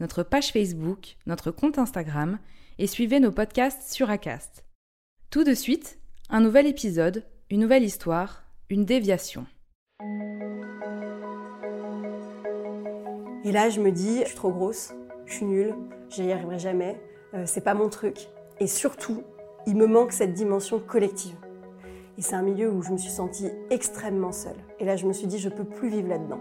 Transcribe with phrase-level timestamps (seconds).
[0.00, 2.38] notre page Facebook, notre compte Instagram
[2.78, 4.64] et suivez nos podcasts sur Acast.
[5.30, 5.98] Tout de suite,
[6.30, 9.46] un nouvel épisode, une nouvelle histoire, une déviation.
[13.44, 14.92] Et là, je me dis, je suis trop grosse,
[15.26, 15.74] je suis nulle,
[16.08, 17.00] j'y arriverai jamais,
[17.34, 18.28] euh, c'est pas mon truc.
[18.60, 19.24] Et surtout,
[19.66, 21.36] il me manque cette dimension collective.
[22.18, 24.56] Et c'est un milieu où je me suis sentie extrêmement seule.
[24.78, 26.40] Et là, je me suis dit, je peux plus vivre là-dedans.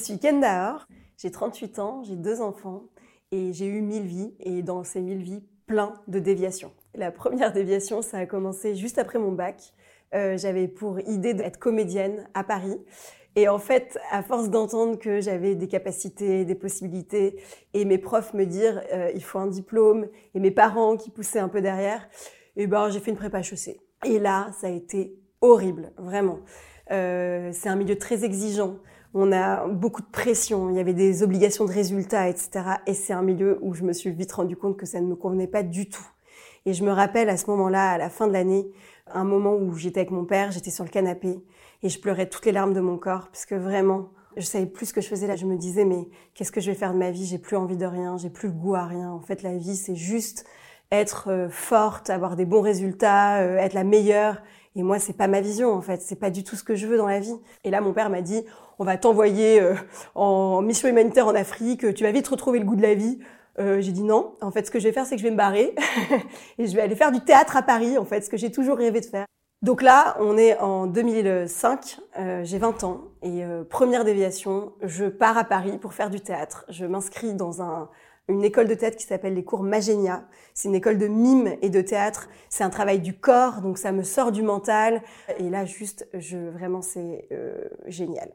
[0.00, 0.86] Suis Ken Dahor,
[1.18, 2.84] j'ai 38 ans, j'ai deux enfants
[3.30, 6.72] et j'ai eu 1000 vies et dans ces 1000 vies, plein de déviations.
[6.94, 9.72] La première déviation, ça a commencé juste après mon bac.
[10.14, 12.78] Euh, j'avais pour idée d'être comédienne à Paris.
[13.36, 17.40] Et en fait, à force d'entendre que j'avais des capacités, des possibilités,
[17.74, 21.38] et mes profs me dire euh, il faut un diplôme, et mes parents qui poussaient
[21.38, 22.08] un peu derrière,
[22.56, 23.80] et ben j'ai fait une prépa chaussée.
[24.04, 26.40] Et là, ça a été horrible, vraiment.
[26.90, 28.78] Euh, c'est un milieu très exigeant.
[29.12, 32.50] On a beaucoup de pression, il y avait des obligations de résultats, etc.
[32.86, 35.16] Et c'est un milieu où je me suis vite rendu compte que ça ne me
[35.16, 36.06] convenait pas du tout.
[36.64, 38.70] Et je me rappelle à ce moment-là, à la fin de l'année,
[39.12, 41.42] un moment où j'étais avec mon père, j'étais sur le canapé
[41.82, 44.86] et je pleurais toutes les larmes de mon corps parce que vraiment, je savais plus
[44.86, 45.36] ce que je faisais là.
[45.36, 47.26] Je me disais mais qu'est-ce que je vais faire de ma vie?
[47.26, 49.10] J'ai plus envie de rien, j'ai plus le goût à rien.
[49.10, 50.44] En fait, la vie c'est juste
[50.92, 54.42] être euh, forte, avoir des bons résultats, euh, être la meilleure.
[54.76, 56.00] Et moi, c'est pas ma vision en fait.
[56.02, 57.36] C'est pas du tout ce que je veux dans la vie.
[57.64, 58.44] Et là, mon père m'a dit
[58.78, 59.74] on va t'envoyer euh,
[60.14, 61.94] en mission humanitaire en Afrique.
[61.94, 63.18] Tu vas vite retrouver le goût de la vie.
[63.58, 64.34] Euh, j'ai dit non.
[64.40, 65.74] En fait, ce que je vais faire, c'est que je vais me barrer
[66.58, 68.78] et je vais aller faire du théâtre à Paris, en fait, ce que j'ai toujours
[68.78, 69.26] rêvé de faire.
[69.62, 75.04] Donc là, on est en 2005, euh, j'ai 20 ans et euh, première déviation, je
[75.04, 76.64] pars à Paris pour faire du théâtre.
[76.70, 77.90] Je m'inscris dans un,
[78.30, 80.26] une école de théâtre qui s'appelle les cours Magenia.
[80.54, 82.28] C'est une école de mime et de théâtre.
[82.48, 85.02] C'est un travail du corps, donc ça me sort du mental.
[85.38, 87.28] Et là, juste, je vraiment, c'est
[87.86, 88.32] génial.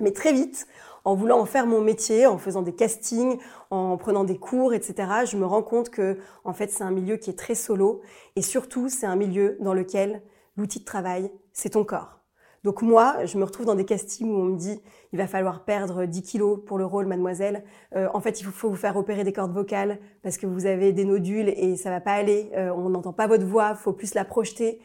[0.00, 0.66] Mais très vite,
[1.04, 3.38] en voulant en faire mon métier, en faisant des castings,
[3.70, 7.16] en prenant des cours, etc., je me rends compte que, en fait, c'est un milieu
[7.16, 8.02] qui est très solo.
[8.36, 10.22] Et surtout, c'est un milieu dans lequel
[10.56, 12.21] l'outil de travail, c'est ton corps.
[12.64, 14.80] Donc moi, je me retrouve dans des castings où on me dit
[15.12, 17.64] il va falloir perdre 10 kilos pour le rôle, mademoiselle.
[17.96, 20.92] Euh, en fait, il faut vous faire opérer des cordes vocales parce que vous avez
[20.92, 22.50] des nodules et ça va pas aller.
[22.54, 24.80] Euh, on n'entend pas votre voix, faut plus la projeter.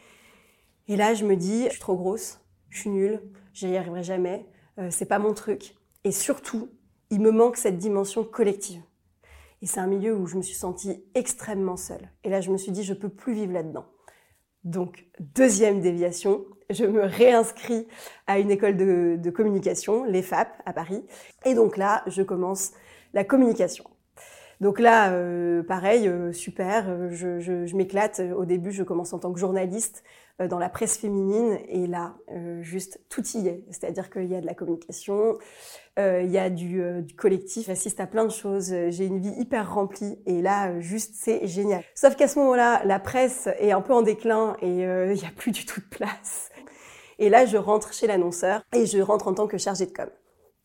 [0.88, 3.22] Et là, je me dis je suis trop grosse, je suis nulle,
[3.52, 4.46] j'y arriverai jamais.
[4.78, 5.76] Euh, c'est pas mon truc.
[6.04, 6.70] Et surtout,
[7.10, 8.82] il me manque cette dimension collective.
[9.62, 12.10] Et c'est un milieu où je me suis sentie extrêmement seule.
[12.22, 13.86] Et là, je me suis dit, je peux plus vivre là-dedans.
[14.64, 17.86] Donc, deuxième déviation, je me réinscris
[18.26, 21.02] à une école de, communication, l'EFAP, à Paris.
[21.44, 22.72] Et donc là, je commence
[23.14, 23.84] la communication.
[24.60, 28.20] Donc là, euh, pareil, euh, super, euh, je, je, je m'éclate.
[28.36, 30.02] Au début, je commence en tant que journaliste
[30.50, 32.14] dans la presse féminine et là,
[32.60, 33.64] juste tout y est.
[33.72, 35.36] C'est-à-dire qu'il y a de la communication,
[35.96, 39.74] il y a du, du collectif, j'assiste à plein de choses, j'ai une vie hyper
[39.74, 41.82] remplie et là, juste, c'est génial.
[41.96, 45.32] Sauf qu'à ce moment-là, la presse est un peu en déclin et il n'y a
[45.36, 46.50] plus du tout de place.
[47.18, 50.08] Et là, je rentre chez l'annonceur et je rentre en tant que chargée de com.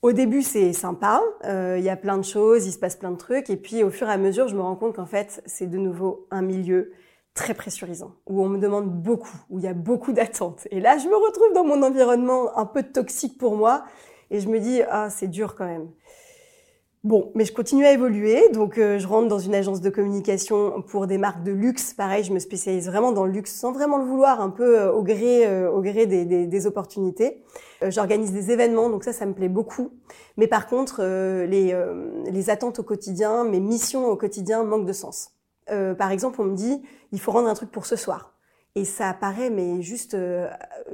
[0.03, 3.11] Au début, c'est sympa, euh, il y a plein de choses, il se passe plein
[3.11, 5.41] de trucs, et puis au fur et à mesure, je me rends compte qu'en fait,
[5.45, 6.91] c'est de nouveau un milieu
[7.33, 10.67] très pressurisant, où on me demande beaucoup, où il y a beaucoup d'attentes.
[10.71, 13.85] Et là, je me retrouve dans mon environnement un peu toxique pour moi,
[14.29, 15.89] et je me dis, ah, c'est dur quand même.
[17.03, 20.81] Bon, mais je continue à évoluer, donc euh, je rentre dans une agence de communication
[20.83, 21.93] pour des marques de luxe.
[21.93, 24.93] Pareil, je me spécialise vraiment dans le luxe sans vraiment le vouloir, un peu euh,
[24.93, 27.43] au gré, euh, au gré des, des, des opportunités.
[27.89, 29.91] J'organise des événements, donc ça, ça me plaît beaucoup.
[30.37, 31.77] Mais par contre, les,
[32.31, 35.31] les attentes au quotidien, mes missions au quotidien manquent de sens.
[35.67, 38.33] par exemple, on me dit, il faut rendre un truc pour ce soir.
[38.75, 40.49] Et ça apparaît, mais juste euh,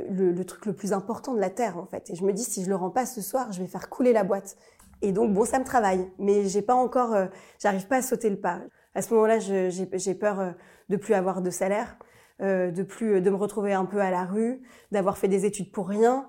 [0.10, 2.10] le, truc le plus important de la Terre, en fait.
[2.10, 4.12] Et je me dis, si je le rends pas ce soir, je vais faire couler
[4.12, 4.58] la boîte.
[5.01, 6.10] Et donc, bon, ça me travaille.
[6.18, 7.28] Mais j'ai pas encore, euh,
[7.60, 8.60] j'arrive pas à sauter le pas.
[8.96, 10.51] À ce moment-là, j'ai peur euh,
[10.90, 11.98] de plus avoir de salaire,
[12.42, 14.62] de plus, de me retrouver un peu à la rue,
[14.92, 16.25] d'avoir fait des études pour rien.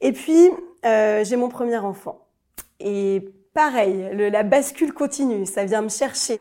[0.00, 0.50] Et puis,
[0.82, 2.26] j'ai mon premier enfant.
[2.80, 5.46] Et pareil, la bascule continue.
[5.46, 6.40] Ça vient me chercher.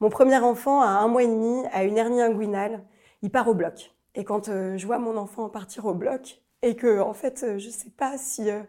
[0.00, 2.84] Mon premier enfant, à un mois et demi, a une hernie inguinale
[3.22, 3.92] il part au bloc.
[4.14, 7.58] Et quand euh, je vois mon enfant partir au bloc et que en fait euh,
[7.58, 8.62] je sais pas si euh,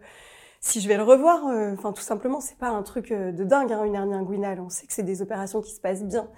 [0.59, 3.83] si je vais le revoir, enfin tout simplement c'est pas un truc de dingue hein,
[3.83, 4.59] une hernie inguinale.
[4.59, 6.29] On sait que c'est des opérations qui se passent bien.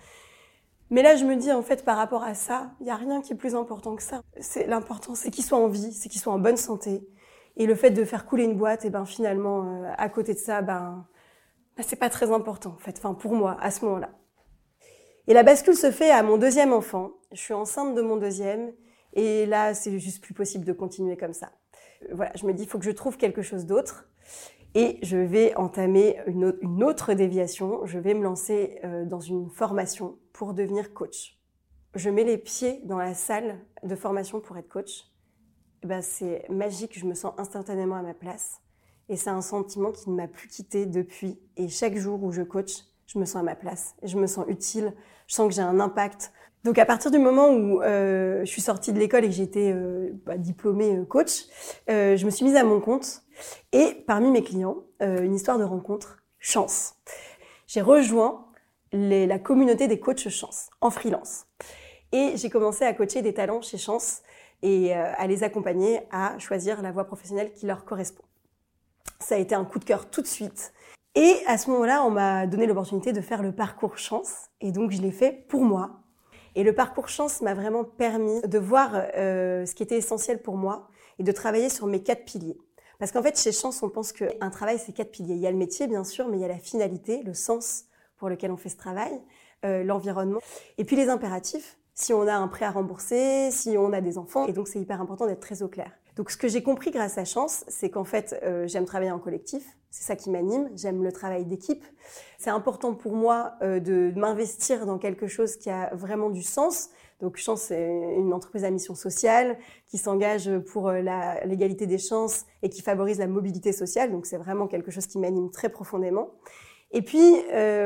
[0.90, 3.22] Mais là je me dis en fait par rapport à ça, il y a rien
[3.22, 4.22] qui est plus important que ça.
[4.40, 7.08] C'est l'important c'est qu'il soit en vie, c'est qu'il soit en bonne santé.
[7.58, 10.62] Et le fait de faire couler une boîte, et ben finalement à côté de ça,
[10.62, 11.06] ben,
[11.76, 12.96] ben c'est pas très important en fait.
[12.98, 14.12] Enfin pour moi à ce moment-là.
[15.28, 17.12] Et la bascule se fait à mon deuxième enfant.
[17.32, 18.74] Je suis enceinte de mon deuxième.
[19.14, 21.52] Et là, c'est juste plus possible de continuer comme ça.
[22.12, 24.08] Voilà, je me dis, il faut que je trouve quelque chose d'autre.
[24.74, 27.86] Et je vais entamer une autre déviation.
[27.86, 31.38] Je vais me lancer euh, dans une formation pour devenir coach.
[31.94, 35.12] Je mets les pieds dans la salle de formation pour être coach.
[35.84, 38.62] ben, c'est magique, je me sens instantanément à ma place.
[39.10, 41.38] Et c'est un sentiment qui ne m'a plus quitté depuis.
[41.58, 42.72] Et chaque jour où je coach,
[43.08, 44.94] je me sens à ma place, je me sens utile,
[45.28, 46.32] je sens que j'ai un impact.
[46.64, 49.72] Donc à partir du moment où euh, je suis sortie de l'école et que j'étais
[49.74, 51.46] euh, bah, diplômée euh, coach,
[51.90, 53.24] euh, je me suis mise à mon compte
[53.72, 56.94] et parmi mes clients, une histoire de rencontre chance.
[57.66, 58.46] J'ai rejoint
[58.94, 61.48] la communauté des coachs chance en freelance
[62.12, 64.22] et j'ai commencé à coacher des talents chez Chance
[64.62, 68.24] et à les accompagner à choisir la voie professionnelle qui leur correspond.
[69.20, 70.72] Ça a été un coup de cœur tout de suite.
[71.16, 74.50] Et à ce moment-là, on m'a donné l'opportunité de faire le parcours chance.
[74.62, 76.01] Et donc, je l'ai fait pour moi.
[76.56, 80.58] Et le parcours chance m'a vraiment permis de voir euh, ce qui était essentiel pour
[80.58, 80.90] moi
[81.20, 82.58] et de travailler sur mes quatre piliers.
[83.00, 85.34] Parce qu'en fait, chez Chance, on pense qu'un travail, c'est quatre piliers.
[85.34, 87.86] Il y a le métier, bien sûr, mais il y a la finalité, le sens
[88.18, 89.12] pour lequel on fait ce travail,
[89.66, 90.40] euh, l'environnement,
[90.78, 91.80] et puis les impératifs.
[91.96, 94.80] Si on a un prêt à rembourser, si on a des enfants, et donc c'est
[94.80, 95.92] hyper important d'être très au clair.
[96.22, 99.18] Donc ce que j'ai compris grâce à Chance, c'est qu'en fait, euh, j'aime travailler en
[99.18, 101.84] collectif, c'est ça qui m'anime, j'aime le travail d'équipe.
[102.38, 106.92] C'est important pour moi euh, de, m'investir dans quelque chose qui a vraiment du sens.
[107.22, 109.58] Donc Chance, c'est une entreprise à mission sociale
[109.88, 111.02] qui s'engage pour euh,
[111.46, 114.12] l'égalité des chances et qui favorise la mobilité sociale.
[114.12, 116.30] Donc c'est vraiment quelque chose qui m'anime très profondément.
[116.92, 117.34] Et puis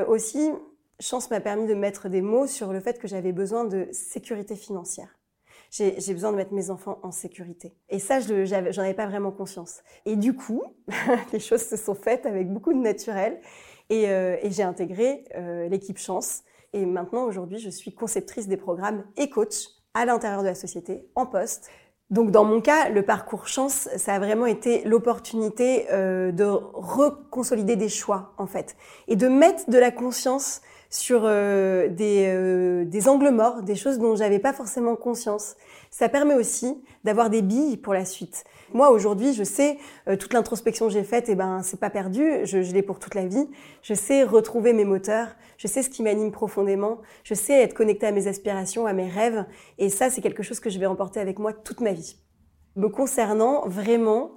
[0.09, 0.51] aussi,
[0.99, 4.57] Chance m'a permis de mettre des mots sur le fait que j'avais besoin de sécurité
[4.57, 5.15] financière
[5.71, 7.73] j'ai besoin de mettre mes enfants en sécurité.
[7.89, 9.81] Et ça, je j'en avais pas vraiment conscience.
[10.05, 10.63] Et du coup,
[11.33, 13.39] les choses se sont faites avec beaucoup de naturel.
[13.89, 16.43] Et, euh, j'ai intégré euh, l'équipe Chance.
[16.73, 21.07] Et maintenant, aujourd'hui, je suis conceptrice des programmes et coach à l'intérieur de la société,
[21.15, 21.69] en poste.
[22.11, 27.75] Donc dans mon cas, le parcours chance, ça a vraiment été l'opportunité euh, de reconsolider
[27.75, 28.75] des choix en fait
[29.07, 30.61] et de mettre de la conscience
[30.95, 35.55] sur euh, des, euh, des, angles morts, des choses dont j'avais pas forcément conscience.
[35.91, 38.45] Ça permet aussi d'avoir des billes pour la suite.
[38.73, 39.77] Moi aujourd'hui, je sais
[40.07, 42.99] euh, toute l'introspection que j'ai faite, eh ben c'est pas perdu, je, je l'ai pour
[42.99, 43.47] toute la vie.
[43.81, 48.07] Je sais retrouver mes moteurs, je sais ce qui m'anime profondément, je sais être connectée
[48.07, 49.45] à mes aspirations, à mes rêves,
[49.77, 52.17] et ça c'est quelque chose que je vais emporter avec moi toute ma vie.
[52.77, 54.31] Me concernant, vraiment,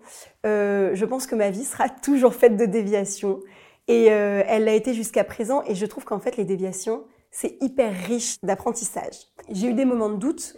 [0.45, 3.41] je pense que ma vie sera toujours faite de déviations.
[3.89, 5.63] Et euh, elle l'a été jusqu'à présent.
[5.65, 9.17] Et je trouve qu'en fait, les déviations, c'est hyper riche d'apprentissage.
[9.51, 10.57] J'ai eu des moments de doute,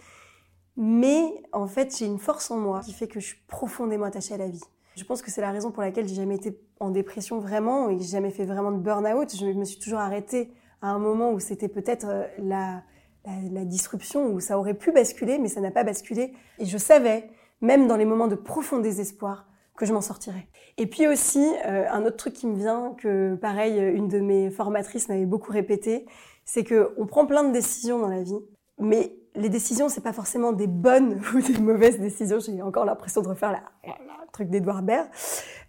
[0.76, 1.22] mais
[1.52, 4.38] en fait, j'ai une force en moi qui fait que je suis profondément attachée à
[4.38, 4.62] la vie.
[4.96, 7.98] Je pense que c'est la raison pour laquelle j'ai jamais été en dépression vraiment et
[7.98, 9.34] j'ai jamais fait vraiment de burn-out.
[9.34, 12.82] Je me suis toujours arrêtée à un moment où c'était peut-être euh, la,
[13.24, 16.32] la, la, disruption, où ça aurait pu basculer, mais ça n'a pas basculé.
[16.58, 19.46] Et je savais, même dans les moments de profond désespoir,
[19.80, 20.46] que je m'en sortirais.
[20.76, 24.50] Et puis aussi, euh, un autre truc qui me vient, que pareil, une de mes
[24.50, 26.04] formatrices m'avait beaucoup répété,
[26.44, 28.38] c'est que on prend plein de décisions dans la vie,
[28.78, 32.40] mais les décisions, c'est pas forcément des bonnes ou des mauvaises décisions.
[32.40, 35.08] J'ai encore l'impression de refaire la, le truc d'Edouard Baird.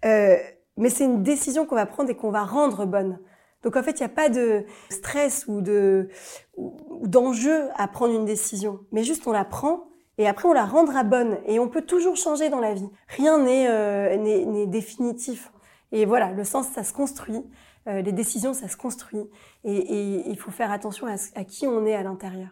[0.03, 0.35] Euh,
[0.75, 3.17] mais c'est une décision qu'on va prendre et qu'on va rendre bonne.
[3.63, 6.09] Donc en fait, il n'y a pas de stress ou de
[6.57, 9.90] ou d'enjeu à prendre une décision, mais juste on la prend
[10.21, 12.87] et après on la rendra bonne et on peut toujours changer dans la vie.
[13.07, 15.51] Rien n'est euh, définitif.
[15.91, 17.43] Et voilà, le sens ça se construit,
[17.87, 19.27] euh, les décisions ça se construit
[19.63, 22.49] et, il faut faire attention à, qui on est à l'intérieur.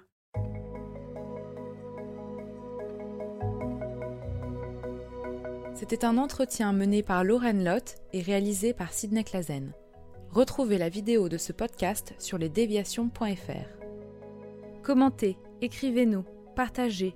[5.76, 9.74] C'était un entretien mené par Lauren Lott et réalisé par Sidney Clazen.
[10.32, 14.84] Retrouvez la vidéo de ce podcast sur lesdéviations.fr.
[14.84, 17.16] Commentez, écrivez-nous, partagez